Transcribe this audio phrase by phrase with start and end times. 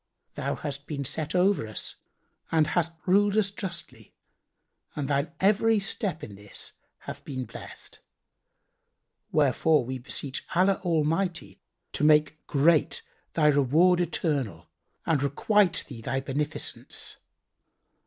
[0.33, 1.95] Thou hast been set over us
[2.51, 4.15] and hast ruled us justly
[4.95, 7.99] and thine every step in this hath been blessed;
[9.31, 11.61] wherefore we beseech Allah Almighty
[11.93, 13.03] to make great
[13.33, 14.67] thy reward eternal
[15.05, 17.17] and requite thee thy beneficence.